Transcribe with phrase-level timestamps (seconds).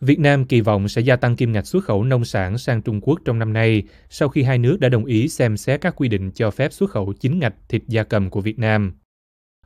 [0.00, 3.00] Việt Nam kỳ vọng sẽ gia tăng kim ngạch xuất khẩu nông sản sang Trung
[3.00, 6.08] Quốc trong năm nay sau khi hai nước đã đồng ý xem xét các quy
[6.08, 8.92] định cho phép xuất khẩu chính ngạch thịt gia cầm của Việt Nam.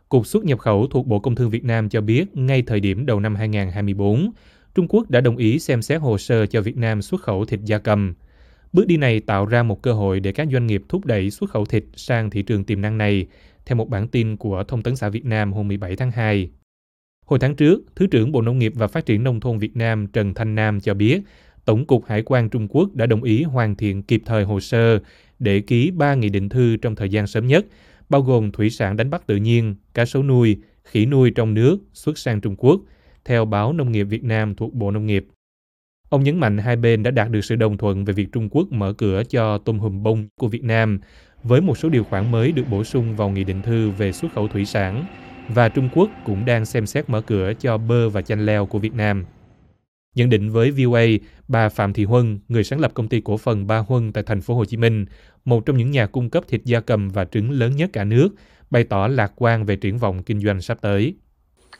[0.08, 3.06] Cục xuất nhập khẩu thuộc Bộ Công Thương Việt Nam cho biết ngay thời điểm
[3.06, 4.30] đầu năm 2024,
[4.74, 7.60] Trung Quốc đã đồng ý xem xét hồ sơ cho Việt Nam xuất khẩu thịt
[7.64, 8.14] gia cầm.
[8.72, 11.50] Bước đi này tạo ra một cơ hội để các doanh nghiệp thúc đẩy xuất
[11.50, 13.26] khẩu thịt sang thị trường tiềm năng này,
[13.66, 16.50] theo một bản tin của Thông tấn xã Việt Nam hôm 17 tháng 2.
[17.32, 20.06] Hồi tháng trước, Thứ trưởng Bộ Nông nghiệp và Phát triển Nông thôn Việt Nam
[20.06, 21.20] Trần Thanh Nam cho biết,
[21.64, 24.98] Tổng cục Hải quan Trung Quốc đã đồng ý hoàn thiện kịp thời hồ sơ
[25.38, 27.66] để ký ba nghị định thư trong thời gian sớm nhất,
[28.08, 31.78] bao gồm thủy sản đánh bắt tự nhiên, cá sấu nuôi, khỉ nuôi trong nước
[31.92, 32.80] xuất sang Trung Quốc,
[33.24, 35.26] theo báo Nông nghiệp Việt Nam thuộc Bộ Nông nghiệp.
[36.08, 38.72] Ông nhấn mạnh hai bên đã đạt được sự đồng thuận về việc Trung Quốc
[38.72, 41.00] mở cửa cho tôm hùm bông của Việt Nam
[41.42, 44.32] với một số điều khoản mới được bổ sung vào nghị định thư về xuất
[44.34, 45.04] khẩu thủy sản
[45.54, 48.78] và Trung Quốc cũng đang xem xét mở cửa cho bơ và chanh leo của
[48.78, 49.24] Việt Nam.
[50.14, 51.02] Nhận định với VOA,
[51.48, 54.40] bà Phạm Thị Huân, người sáng lập công ty cổ phần Ba Huân tại thành
[54.40, 55.06] phố Hồ Chí Minh,
[55.44, 58.28] một trong những nhà cung cấp thịt gia cầm và trứng lớn nhất cả nước,
[58.70, 61.14] bày tỏ lạc quan về triển vọng kinh doanh sắp tới.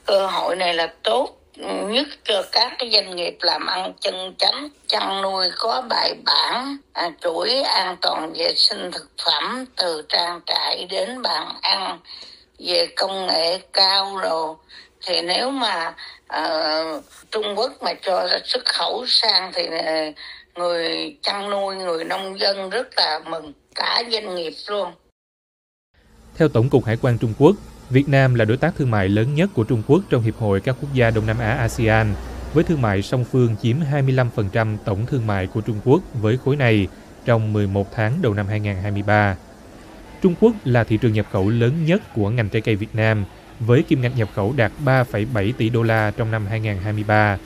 [0.05, 1.43] Cơ hội này là tốt
[1.87, 6.77] nhất cho các cái doanh nghiệp làm ăn chân chánh chăn nuôi có bài bản
[6.93, 11.99] à, chuỗi an toàn vệ sinh thực phẩm từ trang trại đến bàn ăn
[12.65, 14.55] về công nghệ cao rồi
[15.07, 15.93] thì nếu mà
[16.37, 19.93] uh, Trung Quốc mà cho xuất khẩu sang thì ờ,
[20.55, 24.91] người chăn nuôi người nông dân rất là mừng cả doanh nghiệp luôn.
[26.37, 27.55] Theo Tổng cục Hải quan Trung Quốc,
[27.89, 30.61] Việt Nam là đối tác thương mại lớn nhất của Trung Quốc trong Hiệp hội
[30.61, 32.15] các quốc gia Đông Nam Á ASEAN,
[32.53, 36.55] với thương mại song phương chiếm 25% tổng thương mại của Trung Quốc với khối
[36.55, 36.87] này
[37.25, 39.35] trong 11 tháng đầu năm 2023.
[40.23, 43.25] Trung Quốc là thị trường nhập khẩu lớn nhất của ngành trái cây Việt Nam,
[43.59, 47.37] với kim ngạch nhập khẩu đạt 3,7 tỷ đô la trong năm 2023,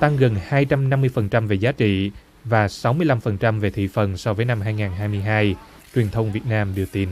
[0.00, 2.10] tăng gần 250% về giá trị
[2.44, 5.54] và 65% về thị phần so với năm 2022,
[5.94, 7.08] truyền thông Việt Nam đưa tin.